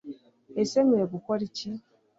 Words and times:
Ese 0.61 0.77
Nkwiye 0.85 1.05
gukora 1.13 1.41
iki 1.49 1.69